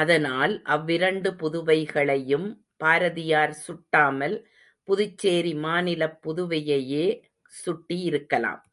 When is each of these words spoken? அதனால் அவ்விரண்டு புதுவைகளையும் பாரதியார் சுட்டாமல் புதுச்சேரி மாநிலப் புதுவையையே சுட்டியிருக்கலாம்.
அதனால் 0.00 0.52
அவ்விரண்டு 0.66 1.30
புதுவைகளையும் 1.40 2.44
பாரதியார் 2.76 3.54
சுட்டாமல் 3.64 4.36
புதுச்சேரி 4.88 5.54
மாநிலப் 5.64 6.18
புதுவையையே 6.24 7.06
சுட்டியிருக்கலாம். 7.52 8.62